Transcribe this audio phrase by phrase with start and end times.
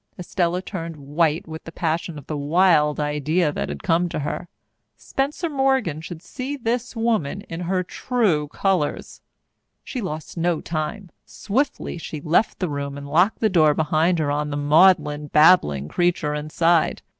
[0.17, 4.47] Estella turned white with the passion of the wild idea that had come to her.
[4.97, 9.21] Spencer Morgan should see this woman in her true colours.
[9.83, 11.11] She lost no time.
[11.23, 15.87] Swiftly she left the room and locked the door behind her on the maudlin, babbling
[15.87, 17.03] creature inside.